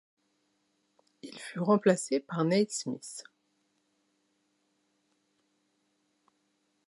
Il 1.21 1.37
fut 1.39 1.59
remplacé 1.59 2.19
par 2.19 2.43
Neil 2.43 2.65
Smith. 2.71 3.23